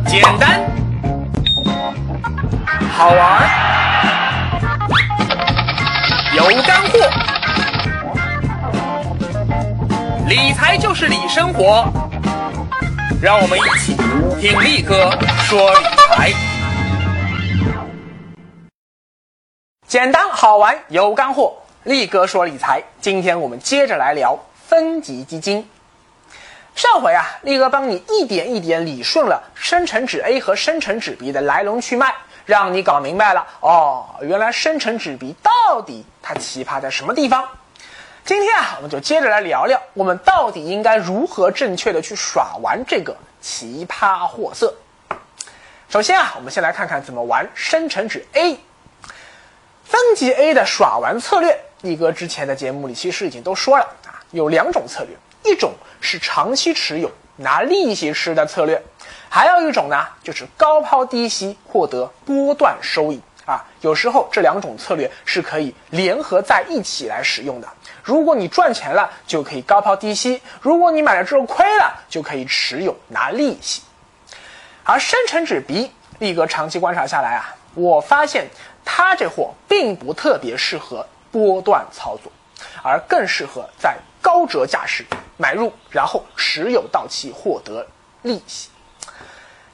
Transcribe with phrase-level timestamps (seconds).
[0.00, 0.60] 简单，
[2.90, 3.42] 好玩，
[6.34, 6.98] 有干货。
[10.28, 11.84] 理财就是理生活，
[13.20, 13.94] 让我们一起
[14.40, 15.10] 听力哥
[15.42, 16.32] 说理财。
[19.86, 21.54] 简单好玩有干货，
[21.84, 22.82] 力哥说理财。
[23.00, 25.68] 今天我们接着来聊分级基金。
[26.74, 32.14] 上回啊，力哥帮你一点一点理顺了生成指 A 和生成指 B 的来龙去脉，
[32.46, 37.46] 让你搞明白了哦，原来生成指 B 到底它奇葩在什么地方？
[38.24, 44.74] 今天啊，我们就接着来聊聊，我们到底应该如何正确的去耍玩这个奇葩货色。
[45.88, 48.58] 首先啊，我们先来看看怎么玩生成指 A。
[49.84, 55.14] 分级 A 的耍玩策略，力哥之前的节目里其实已经都说了啊，有两种策略，
[55.44, 58.82] 一种是长期持有拿利息吃的策略，
[59.28, 63.64] 还有一种呢就是高抛低吸获得波段收益啊。
[63.80, 67.68] 有时候这两种策略是可以联合在一起来使用的。
[68.02, 73.82] 如果你赚钱了，就可以高抛低吸；如果你买了之后亏了，就可以持有拿利息。
[74.84, 78.46] 而深成指比力哥长期观察下来啊，我发现。
[78.84, 82.32] 它这货并不特别适合波段操作，
[82.82, 87.86] 而更适合在高折价时买入，然后持有到期获得
[88.22, 88.68] 利息。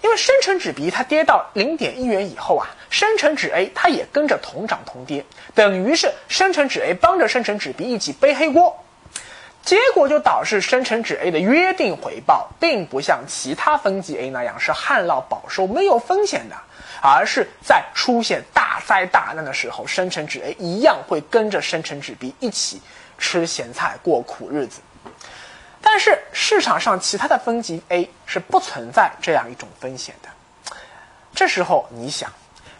[0.00, 8.84] 因为深成指 B 它跌到零点一元以后啊，深成指 A 它也跟着同涨同跌，等于是深成指 A 帮着深成指 B 一起背黑锅，
[9.64, 16.56] 结果就导致深成指 A 的约定回报并不像其他分级 A 那样是旱涝保收没有风险的。
[17.00, 22.82] 而是在出现大灾大难的时候，深成指 A 一样会跟着深成指 B 一起
[23.16, 24.80] 吃咸菜过苦日子。
[25.90, 30.28] 但是市场上其他的分级 A 是不存在这样一种风险的。
[31.34, 32.30] 这时候你想，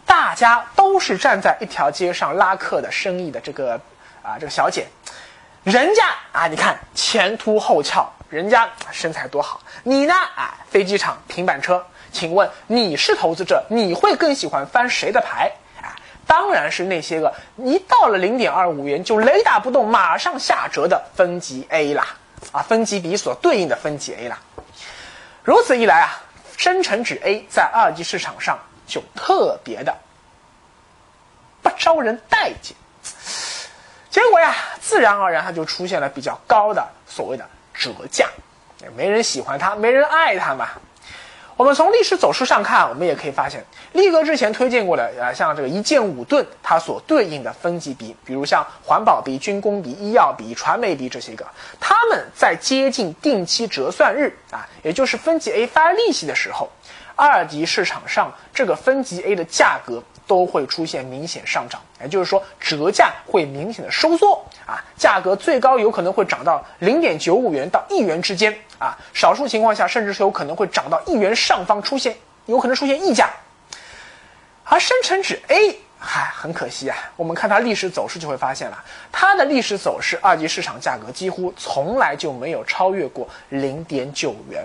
[0.05, 3.73] 大家都是站在一条街上拉客的生意的这个
[4.21, 4.85] 啊这个小姐，
[5.63, 11.83] 人家啊你看前凸后翘，人家身材多好，你呢啊飞机场平板车。
[12.11, 15.51] 请问你是投资者，你会更喜欢翻谁的牌？
[15.81, 15.97] 啊，
[16.27, 22.07] 当然是那些个一到了零点二五元就雷打不动、马上下折的分级 A 啦，
[22.51, 24.39] 啊，分级比所对应的分级 A 啦。
[25.43, 26.21] 如此一来啊，
[26.57, 29.95] 生成指 A 在二级市场上就特别的
[31.61, 32.75] 不招人待见。
[34.09, 38.27] 结果呀，自然而然它就出现了比较高的所谓的折价，
[38.95, 40.69] 没人喜欢它，没人爱它嘛。
[41.59, 43.61] 我们从历史走势上看，我们也可以发现，
[43.91, 51.45] 力哥之前推荐过的，呃，像这个一剑五盾，它所对应的分级比，比如像环保比、军工比、医药比、传媒比这些个，
[51.77, 56.69] 他们在接近定期折算日啊，也就是分级 A 发利息的时候，
[57.17, 60.01] 二级市场上这个分级 A 的价格。
[60.29, 72.15] 都会出现明显上涨，也就是说折价会明显的收缩啊，价格最高有可能会涨到零点九五元到一元之间啊，少数情况下甚至是有可能会涨到一元上方出现，
[72.45, 73.29] 有可能出现溢价。
[74.63, 84.63] 而深成指 A，嗨，很可惜啊，我们看它历史走势就会发现了，它的历史走势二级市场价格几乎从来就没有超越过零点九元。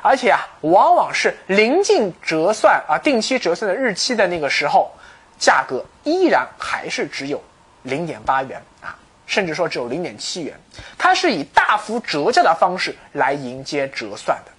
[0.00, 4.90] 而且啊，往往是临近折算啊定期折算的日期的那个时候，
[5.38, 7.42] 价格依然还是只有
[7.82, 10.58] 零点八元啊，甚至说只有零点七元。
[10.96, 14.52] 它是以大幅折价的方式来迎接折算的。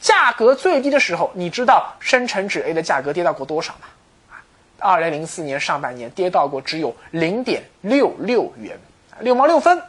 [0.00, 3.86] 价格最低的时候，你知道深成指 A 的价格跌到过多少吗？
[4.30, 4.42] 啊，
[4.78, 8.78] 二零零四年上半年跌到过只有零点六六元，
[9.20, 9.82] 六毛六分。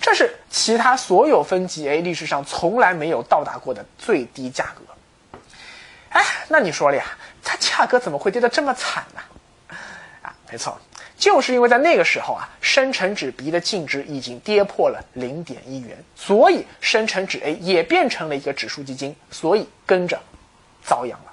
[0.00, 5.38] 这是其他所有分级 A 历史上从来没有到达过的最低价格。
[6.08, 7.04] 哎，那你说了呀，
[7.44, 9.20] 它价格怎么会跌得这么惨呢？
[10.50, 10.76] 没错，
[11.16, 20.18] 就是因为在那个时候啊，深成指 B 的净值已经跌破了零点一元，所以深成指 A 也变成了一个指数基金，所以跟着
[20.82, 21.26] 遭殃了。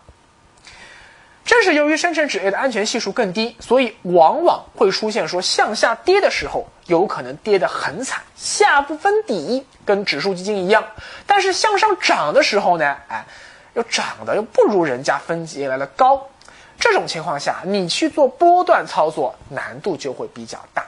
[1.45, 10.85] 正是由于深成指 A 的安全系数更低，所以往往会出现说向下跌的时候，有可能跌得很惨，下不分底，跟指数基金一样。
[11.25, 13.25] 但是向上涨的时候呢，哎，
[13.73, 16.29] 又涨得又不如人家分级来的高。
[16.79, 20.85] 这种情况下，你去做波段操作难度就会比较大。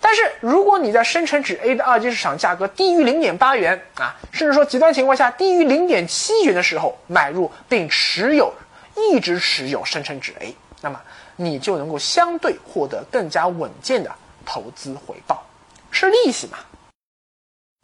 [0.00, 8.52] 但是如果你在深成指 A 的二级市场价格低于零点八元啊，甚至说极端情况下低于零点七元的时候买入并持有。
[8.98, 10.98] 一直持有深成指 A，那么
[11.36, 14.10] 你就能够相对获得更加稳健的
[14.46, 15.44] 投资回报，
[15.90, 16.56] 是利息嘛？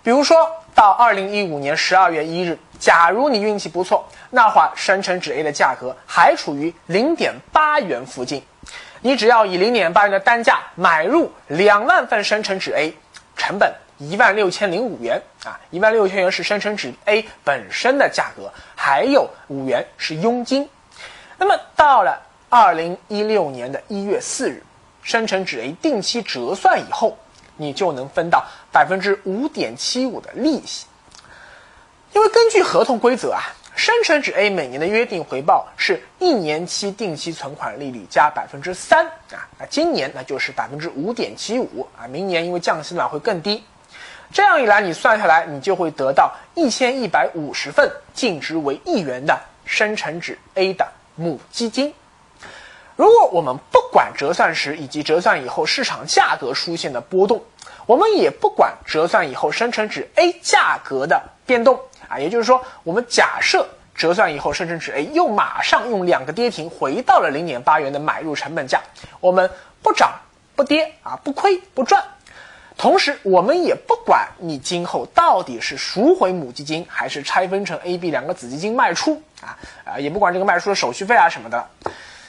[0.03, 8.43] 比如说到二零一五年十二月一日，假如你运气不错，那会儿生成纸 A 的价格还处于零点八元附近，
[9.01, 12.93] 你只要以零点八元的单价买入两万份生成纸 A，
[13.37, 20.69] 成本一万六千零五元啊，一万六千元是生成纸 A 本身的价格，还有五元是佣金。
[21.39, 24.65] 那么到了二零一六年的一月四日，
[25.05, 27.17] 生成纸 A 定期折算以后。
[27.59, 30.87] 你就能分到百分之五点七五的利息，
[32.15, 33.43] 因为根据合同规则啊，
[33.77, 43.63] 生成指 A 每年的约定回报是一年期定期存款利率加百分之三啊，那今年那就是百分之五点七五啊，明年因为降息嘛会更低，
[44.33, 51.93] 这样一来你算下来，你就会得到一千一百五十份净值为一元的生成指 A 的母基金。
[52.97, 53.59] 如果我们
[53.93, 57.45] 管折算时以及折算以后市场价格出现的波动，
[57.85, 61.79] 我们也不管折算以后生成纸 A 价格的变动
[62.09, 68.81] 啊，也就是说，我们假设折算以后生成纸 A 又马上用两个跌停回到了零点八元的买入成本价，
[69.21, 69.51] 我们
[69.83, 70.13] 不涨
[70.57, 72.03] 不跌啊，不亏不赚。
[72.79, 79.55] 同时，我们也不管你今后到底是赎回母基金，还是拆分成 A、B 两个子基金卖出啊
[79.85, 81.69] 啊，也不管这个卖出的手续费啊什么的。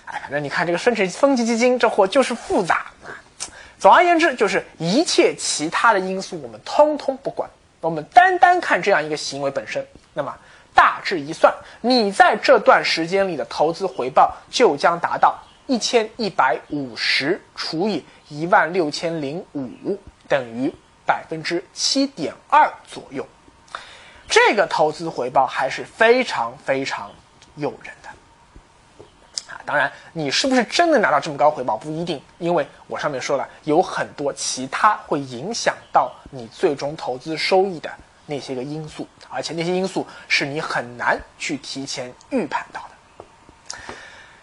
[0.06, 3.10] 哎，反正你看这个分成分级基金这货就是复杂啊。
[3.80, 7.50] 总而言之，就是一切其他的因素我们通通不管，
[7.82, 9.86] 我们单单看这样一个行为本身。
[10.14, 10.34] 那么
[10.74, 19.98] 大致一算，你在这段时间里的投资回报就将达到一千一百五十除以一万六千零五，
[20.28, 20.74] 等于
[21.06, 23.28] 百分之七点二左右。
[24.30, 27.12] 这个投资回报还是非常非常
[27.56, 27.94] 诱人。
[29.66, 37.90] 当然，你是不是真能拿到这么高回报不一定，因为我上面说了，有很多其他会影响到你最终投资收益的
[38.26, 43.26] 那些个因素，而且那些因素是你很难去提前预判到的。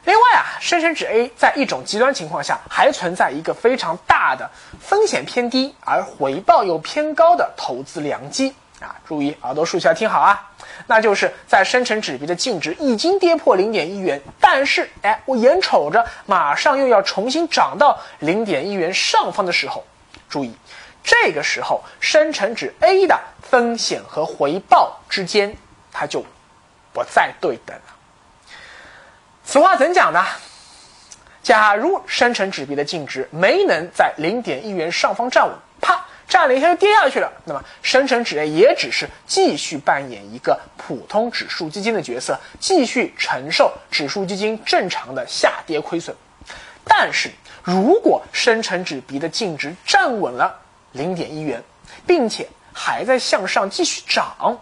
[0.05, 4.51] 另外啊，深成指 A 在一种极端情况下还存在一个非常大的
[4.81, 8.97] 风险偏低而回报又偏高的投资良机啊！
[9.07, 10.51] 注意耳朵竖起来听好啊！
[10.87, 19.85] 那就是在深成纸币的净值已经跌破零点一元，但是哎，我眼瞅着马上又要重新涨到零点一元上方的时候，
[20.29, 20.55] 注意，
[21.05, 25.57] 这个时候深成纸 A 的风险和回报之间，
[25.93, 26.25] 它就
[26.93, 27.83] 不再对等了。
[29.45, 30.25] 此话怎讲呢？
[31.43, 35.55] 假如深成纸币的净值没能在零点一元上方站稳，
[36.31, 46.17] 站了一下就跌下去了，那么深成指 A 也只是继续扮演一个普通指数基金的角色，继续承受指数基金正常的下跌亏损。
[46.85, 47.31] 但是
[47.65, 50.57] 如果深成指 B 的净值站稳了
[50.93, 51.63] 零点一元，
[52.07, 54.59] 并且还在向上继续涨，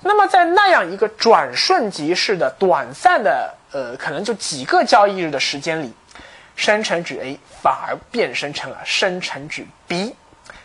[0.00, 5.92] 那么在那样一个转瞬即逝的短暂的呃，可能就几个交易日的时间里，
[6.56, 10.16] 深成指 A 反而变身成了深成指 B。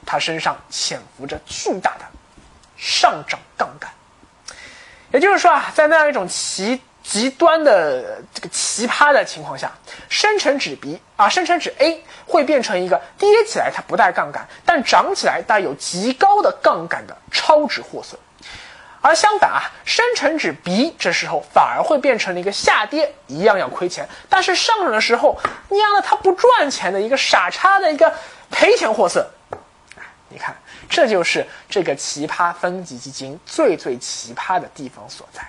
[0.08, 2.06] 它身上潜伏着巨大的
[2.78, 3.92] 上涨杠杆，
[5.12, 9.72] 也就是说啊，在那样一种极极端的这个奇葩的情况下，
[10.08, 18.18] 生成纸 B 啊，生成纸 A 会变成一个跌起来它不带杠杆，但涨起来带有极高的杠杆的超值货色，
[19.02, 25.38] 而相反啊，生成纸 B 这时候反而会变成了一个下跌一样要亏钱，但是上涨的时候
[25.70, 28.14] 娘的它不赚钱的一个傻叉的一个
[28.52, 29.30] 赔钱货色。
[30.38, 30.56] 你看，
[30.88, 35.42] 这就是这个奇葩分级基金最最奇葩的地方所在。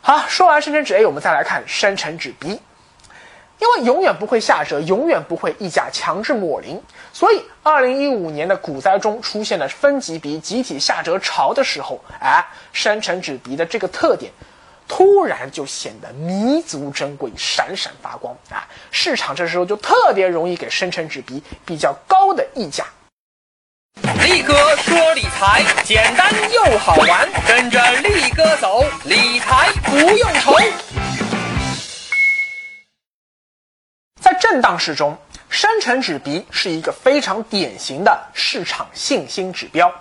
[0.00, 6.80] 好，说完生成纸 A，我们再来看生成纸 B，因为永远不会下折，永远不会溢价强制抹零，
[7.12, 14.30] 所以二零一五年的股灾中出现了分级 B 集体下折潮的时候，哎，生成纸 B 的这个特点
[14.86, 18.62] 突然就显得弥足珍贵，闪闪发光啊！
[18.92, 22.86] 市场这时候就特别容易给生成纸 B 比较高的溢价。
[24.26, 30.52] 力哥说理财简单又好玩，跟着力哥走，理财不用愁。
[34.20, 35.16] 在震荡市中，
[35.48, 39.92] 深成指鼻是一个非常典型的市场信心指标。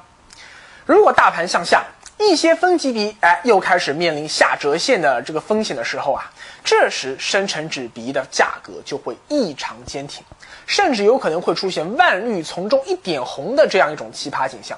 [0.88, 1.84] 如果大盘向下，
[2.18, 6.32] 一些分级鼻哎又开始面临下折线的这个风险的时候啊，
[6.64, 10.24] 这时深成指鼻的价格就会异常坚挺。
[10.66, 14.78] 甚至有可能会出现万绿丛中一点红的这样一种奇葩景象，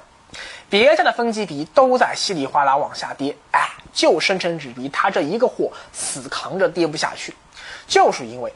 [0.68, 7.34] 别家的分级比都在稀里哗啦往下跌，哎，就生成纸币它这一个货死扛着跌不下去，
[7.86, 8.52] 就是因为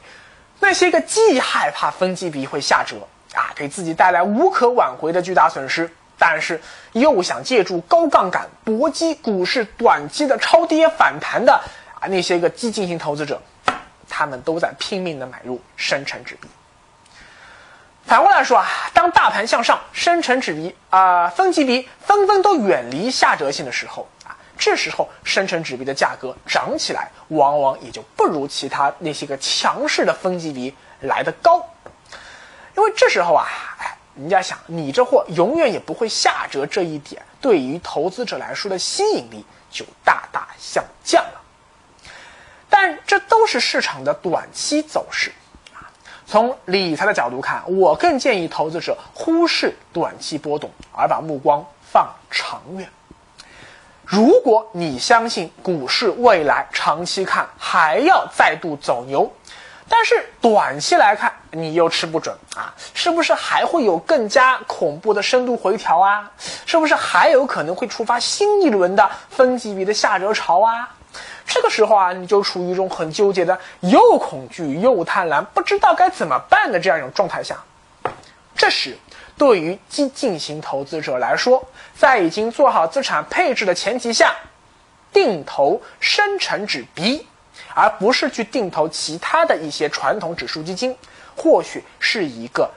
[0.59, 2.95] 那些个既害怕分级比会下折
[3.33, 6.61] 啊，给自己带来无可挽回的巨大损失，但是
[6.91, 11.53] 又想借助高杠杆搏击股市短期的超跌反弹的
[11.99, 13.41] 啊那些个激进型投资者，
[14.07, 16.47] 他们都在拼命的买入深成指 B。
[18.05, 31.65] 反过来说啊，当大盘向上，深成指 B 啊分级 B 纷纷都远离下折性的时候啊，这时候深成指 B 的价格涨起来，往往也就不如其他那些个强势的分级 B 来的高，
[32.75, 33.47] 因为这时候啊，
[33.79, 41.41] 哎，人家想你这货永远也不会下折，这一点对于投资者来说的吸引力就大大下降了。
[42.69, 45.31] 但这都是市场的短期走势。
[46.33, 52.89] 从理财的角度看，我更建议投资者忽视短期波动，而把目光放长远。
[54.03, 59.31] 如果你相信股市未来长期看还要再度走牛，
[59.87, 66.31] 但是短期来看你又吃不准啊，是不是还会有更加恐怖的深度回调啊？
[66.65, 70.95] 是不是还有可能会触发新一轮的分级别的下折潮啊？
[71.53, 77.55] 这个时候啊，你就处于一种很纠结的，又恐惧又贪婪，不知道该怎么办的这样一种状态下。
[78.55, 78.97] 这时，
[79.37, 81.63] 对于激进型投资者来说，
[81.95, 84.33] 在已经做好资产配置的前提下，
[85.11, 87.27] 定投深成指 B，
[87.75, 90.97] 而不是去定投其他的一些传统指数基金，
[91.37, 92.67] 或许是一个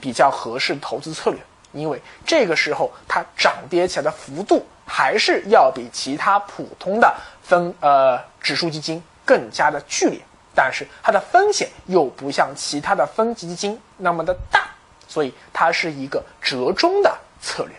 [0.00, 1.40] 比较合适的投资策略。
[1.72, 7.12] 因为这个时候它涨跌起来的幅度还是要比其他普通的
[7.50, 10.20] 分呃指数基金更加的剧烈，
[10.54, 14.68] 但是它的风险又不像其他的分级基金那么的大，
[15.08, 17.74] 所以它是一个折中的策略。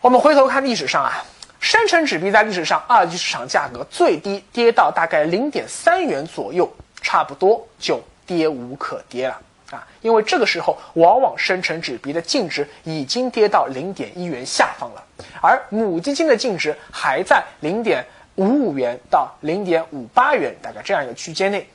[0.00, 1.24] 我们回头看历史上啊，
[1.58, 9.36] 深成指 B 在历史上二级市场价格最低跌到大概零点三元左右，差不多就跌无可跌了。
[9.70, 15.04] 啊，因为这个时候往往深成指 B 的净值已经跌到零点一元下方了，
[15.40, 21.68] 而母基金的净值还在零点五五元到零点五八元大概这样一个区间内，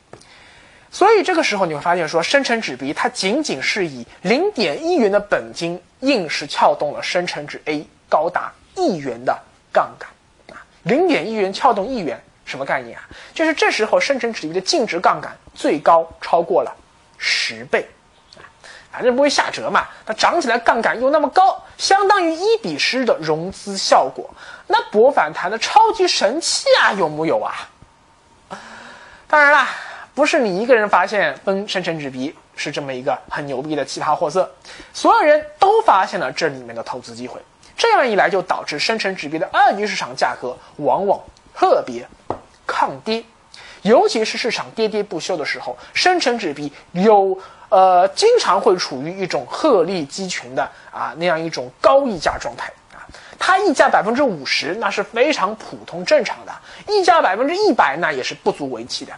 [0.91, 9.37] 所以这个时候你会发现说，深成指 B 它仅仅是以零点一元的本金，硬是撬动了深成指 A 高达一元的
[9.71, 10.09] 杠杆
[10.57, 13.07] 啊，零点一元撬动一元，什么概念啊？
[13.33, 16.75] 就是这时候深成指 B 的净值杠杆最高超过了。
[17.27, 17.83] 十倍，
[18.91, 19.87] 反正不会下折嘛。
[20.05, 24.29] 它涨起来杠杆又那么高，相当于一比十的融资效果，
[24.67, 27.67] 那博反弹的超级神器啊，有木有啊？
[29.27, 29.69] 当然啦，
[30.13, 34.47] 不是你一个人发现分深成指币是这么一个很牛逼的奇葩货色，
[34.93, 37.41] 所有人都发现了这里面的投资机会。
[37.75, 41.19] 这样一来，就导致深成指币的二级市场价格往往
[41.55, 42.07] 特别
[42.67, 43.25] 抗跌。
[43.85, 47.37] 尤其是市场跌跌不休的时候，深成指比有
[47.69, 53.05] 呃经常会处于一种鹤立鸡群的啊那样一种高溢价状态啊，
[53.37, 56.51] 它溢价百分之五十那是非常普通正常的，
[56.87, 59.13] 溢价百分之一百那也是不足为奇的。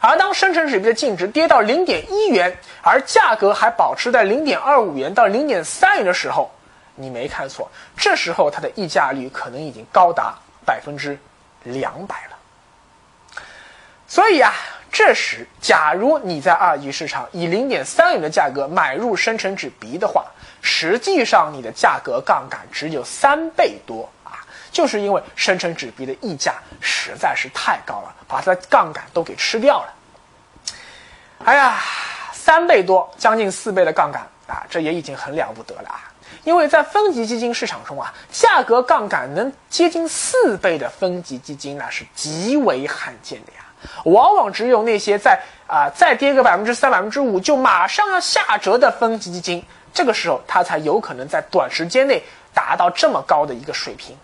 [0.00, 6.50] 而当深成指 B 的净值跌到零点一元，而价格还保持在零点二五元到零点三元的时候，
[6.96, 10.34] 你没看错，这时候它的溢价率可能已经高达
[10.66, 11.16] 百分之
[11.62, 12.39] 两百了。
[14.10, 14.52] 所以啊，
[14.90, 20.26] 这时假如你在二级市场以零点三元的价格买入深成指 B 的话，
[20.60, 29.94] 实际上你的价格杠杆只有三倍多啊，就是因为深成指 B 的溢价实在是太高了，把它的杠杆都给吃掉了。
[31.44, 31.78] 哎呀，
[32.32, 36.10] 三倍多，将近四倍的杠杆啊，这也已经很了不得了啊！
[36.42, 43.58] 因为在分级基金市场中啊，价格杠杆能接近四倍的分级基金那是极为罕见的呀。
[44.04, 52.22] 往往只有那些在啊再跌个百分之三、百分之五就马上要下折的分级基金，这个时候它才有可能在短时间内
[52.54, 54.16] 达到这么高的一个水平。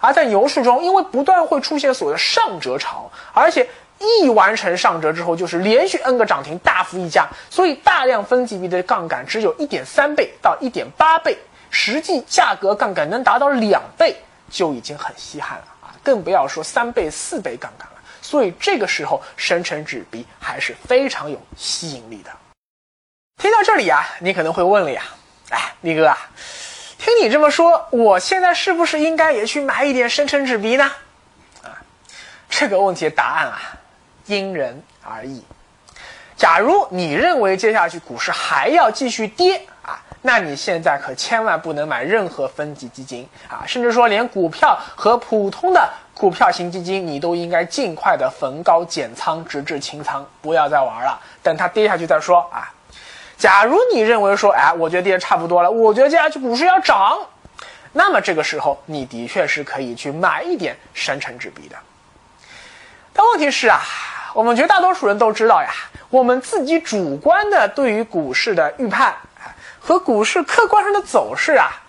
[0.00, 3.68] 而在牛市中，因为不断会出现所谓的上折潮，而且
[4.00, 11.38] 一完成上折之后就是连续 N 个涨停，大幅溢价，所以大量分级别的杠杆只有一点三倍到一点八倍，
[11.70, 14.16] 实际价格杠杆能达到两倍
[14.50, 17.86] 就已经很稀罕了啊，更不要说三倍、四倍杠杆。
[18.32, 22.30] 所以这个时候，深成指 B 还是非常有吸引力的。
[23.36, 25.02] 听到这里啊，你可能会问了呀，
[25.50, 26.16] 哎，力哥啊，
[26.96, 30.90] 听你这么说，我现在是不是应该也去买一点深成指 B 呢？
[31.62, 31.76] 啊，
[32.48, 33.60] 这个问题的答案啊，
[34.24, 35.44] 因人而异。
[36.34, 45.92] 假如你认为接下去股市还要继续跌啊，那你现在可千万不能买任何分级基金啊，甚至说连股票和普通的。
[46.22, 52.70] 股票型基金，你都应该尽快的逢高减仓，直至清仓，不要再玩了，等它跌下去再说啊。
[53.36, 57.18] 假如你认为说，哎，我觉得跌差不多了，我觉得接下去股市要涨，
[57.92, 61.74] 那么这个时候你的确是可以去买一点深成纸币的。
[63.12, 63.80] 但问题是啊，
[64.32, 65.70] 我们绝大多数人都知道呀，
[66.08, 69.12] 我们自己主观的对于股市的预判
[69.80, 71.82] 和股市客观上的走势啊，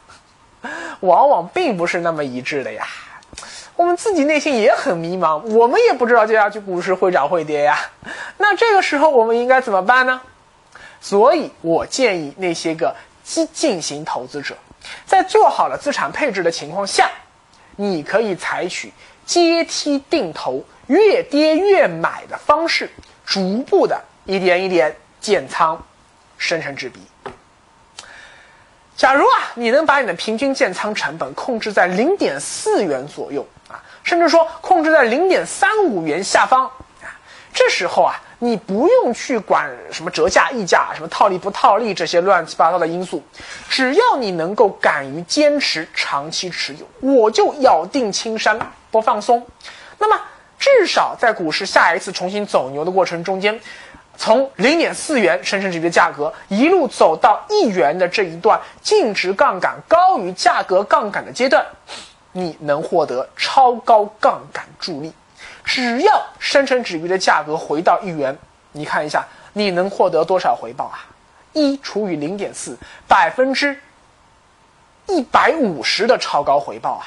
[1.02, 2.88] 往往并不是那么一致的呀。
[3.76, 7.78] 我们自己内心也很迷茫，我们也不知道接下去股市会涨会跌呀。
[8.38, 10.22] 那这个时候我们应该怎么办呢？
[11.02, 14.56] 所以我建议那些个激进型投资者，
[15.06, 17.10] 在做好了资产配置的情况下，
[17.76, 18.94] 你可以采取
[19.26, 22.90] 阶梯定投、越跌越买的方式，
[23.26, 25.78] 逐步的一点一点建仓，
[26.38, 27.02] 生成纸币。
[28.96, 33.53] 假如啊，你能把你的平均建仓成本控制在零点四元左右啊，
[34.04, 36.70] 甚至说控制在零点三五元下方，
[37.54, 43.24] 这时候啊，你不用去管什么折价溢价、什么套利不套利这些乱七八糟的因素，
[43.70, 48.60] 只要你能够敢于坚持长期持有，我就咬定青山
[48.92, 49.46] 不放松。
[49.98, 50.20] 那么，
[50.60, 53.60] 至少在股市下一次重新走牛的过程中间。
[54.16, 61.66] 从零点四元深成指币的价格一路走到一元的这一段净值杠杆高于价格杠杆的阶段，
[62.34, 65.14] 你能获得超高杠杆助力。
[65.64, 68.38] 只要生成指币的价格回到一元，
[68.74, 71.00] 你看一下你能获得多少回报啊？
[71.54, 73.80] 一除以零点四，百分之
[75.08, 77.06] 一百五十的超高回报啊！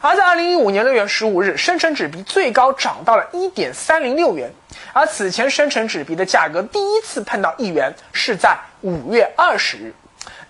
[0.00, 4.52] 而在二零一五年六月十五日，生成纸币最高涨到了一点三零六元，
[4.92, 9.94] 而此前生成纸币的价格第一次碰到一元是在五月二十日，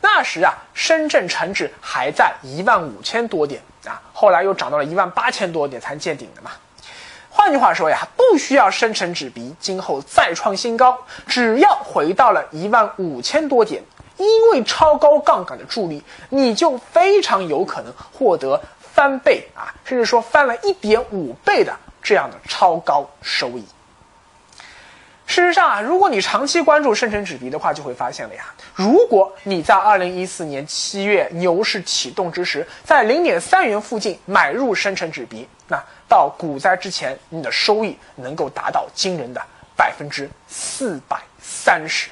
[0.03, 6.51] 那时啊，深圳成指还在一万五千多点啊，后来又涨到了一万八千多点才见顶的嘛。
[7.31, 13.83] 换句话说呀，不需要深成指比今后再创新高，只要回到了一万五千多点，
[14.19, 18.61] 因为超高杠杆的助力，你就非常有可能获得。
[18.95, 23.65] 翻倍啊，甚至说翻了一点五倍的这样的超高收益。
[25.35, 28.45] 事实上啊，如果你长期关注深成指币的话，就会发现了呀。
[28.75, 39.41] 如果你在二零一四年七月牛市启动之时，在零点三元附近买入深成指币，那到股灾之前，你的收益能够达到惊人的
[39.75, 42.11] 百分之四百三十。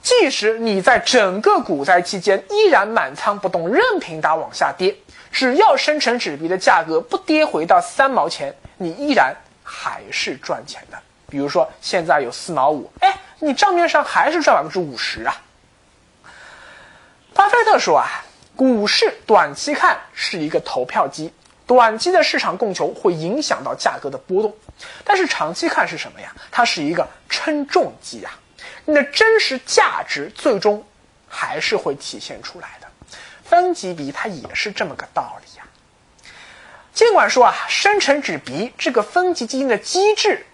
[0.00, 4.96] 即使你在整个股灾期间依然满仓不动，任凭它往下跌。
[5.30, 10.96] 只要深成指币的价格不跌回到三毛钱，你依然还是赚钱的。
[11.30, 15.40] 比如说现在有四毛五，哎，你账面上还是赚百分之五十啊。
[17.32, 18.22] 巴菲特说啊，
[18.56, 21.32] 股市短期看是一个投票机，
[21.66, 24.54] 短期的市场供求会影响到价格的波动，
[25.04, 26.34] 但是长期看是什么呀？
[26.50, 28.30] 它是一个称重机呀，
[28.84, 30.84] 你的真实价值最终
[31.28, 32.86] 还是会体现出来的。
[33.44, 35.64] 分级比它也是这么个道理呀。
[36.92, 40.44] 尽管说啊，生成纸币这个分级基金的机制，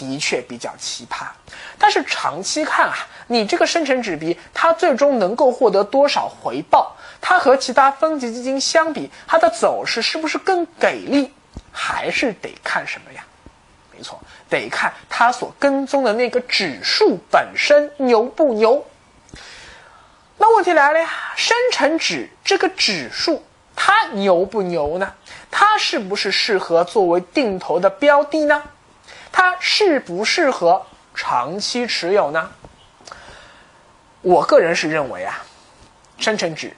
[0.00, 1.26] 的确比较奇葩，
[1.78, 11.30] 但是长期看啊，你这个生成纸币它最终能够获得多少回报，它和其他分级基金相比，它的走势是不是更给力，
[11.70, 13.22] 还是得看什么呀？
[13.94, 18.82] 没错，得看它所跟踪的那个指数本身牛不牛。
[20.38, 23.44] 那问题来了呀，生成指这个指数
[23.76, 25.12] 它牛不牛呢？
[25.50, 28.62] 它是不是适合作为定投的标的呢？
[29.32, 32.50] 它适不适合长期持有呢？
[34.22, 35.44] 我个人是认为啊，
[36.18, 36.76] 深成指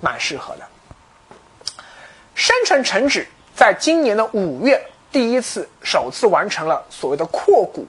[0.00, 0.66] 蛮适合的。
[2.34, 7.86] 深成成指在今年的五月第一次首次完成了所谓的扩股，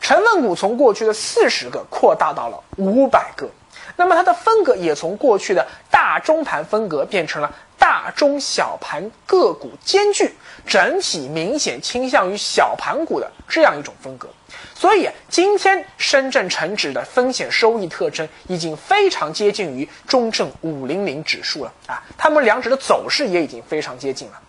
[0.00, 3.48] 成分股从过去的四十个扩大到了五百个。
[3.96, 10.32] 那么它的风格也从过去的大中盘风格变成了大中小盘个股兼具，
[10.66, 14.28] 整体明显倾向于小盘股的这样一种风格。
[14.74, 24.40] 所以今天深圳成指的风险收益特征已经非常接近于中证五零零指数了啊，它们两指的走势也已经非常接近了。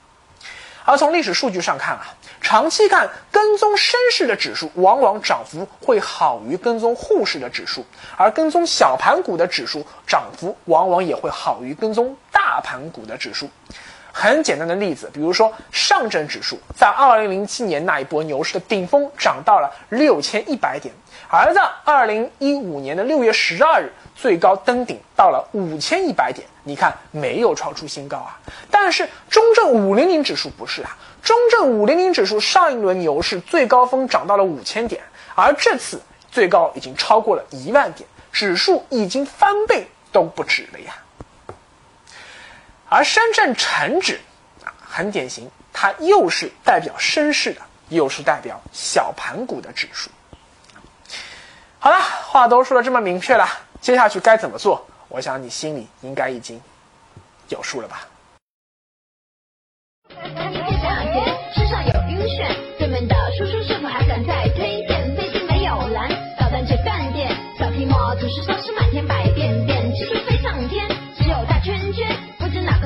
[0.83, 7.85] 而从历史数据上看啊，长期看跟踪深市的指数往往涨幅会好于跟踪沪市的指数，
[8.17, 13.49] 而跟踪小盘股的指数涨幅往往也会好于跟踪大盘股的指数。
[14.11, 20.93] 很简单的例子，比如说上证指数在二零零七年那一波牛市的顶峰涨到了六千一百点，
[21.29, 26.47] 而在二零一五年的六月十二日最高登顶到了五千一百点。
[26.63, 28.37] 你看没有创出新高啊，
[28.69, 35.01] 但是中证五零零指数不是啊，中证五零零指数上一轮牛市最高峰涨到了五千点，
[35.33, 40.93] 而这次最高已经超过了一万点，指数已经翻倍都不止了呀。
[42.93, 44.19] 而深圳成指
[44.65, 50.09] 啊，很典型，它又是代表深市的，又是代表小盘股的指数。
[51.79, 53.47] 好了，话都说的这么明确了，
[53.79, 54.85] 接下去该怎么做？
[55.07, 56.61] 我想你心里应该已经
[57.47, 58.05] 有数了吧。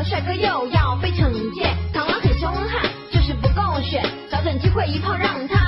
[0.07, 1.67] 帅哥又要被惩戒。
[1.91, 5.64] 螳螂很凶悍，就是不够选，找准机会一炮让他。